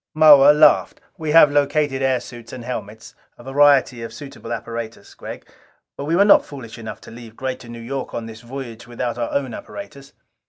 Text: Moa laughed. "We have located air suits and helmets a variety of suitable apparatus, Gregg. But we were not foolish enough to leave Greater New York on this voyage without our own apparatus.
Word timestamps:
Moa 0.15 0.51
laughed. 0.51 0.99
"We 1.15 1.29
have 1.29 1.51
located 1.51 2.01
air 2.01 2.19
suits 2.19 2.51
and 2.51 2.65
helmets 2.65 3.13
a 3.37 3.43
variety 3.43 4.01
of 4.01 4.11
suitable 4.11 4.51
apparatus, 4.51 5.13
Gregg. 5.13 5.47
But 5.95 6.05
we 6.05 6.15
were 6.15 6.25
not 6.25 6.43
foolish 6.43 6.79
enough 6.79 7.01
to 7.01 7.11
leave 7.11 7.35
Greater 7.35 7.69
New 7.69 7.79
York 7.79 8.11
on 8.15 8.25
this 8.25 8.41
voyage 8.41 8.87
without 8.87 9.19
our 9.19 9.31
own 9.31 9.53
apparatus. 9.53 10.13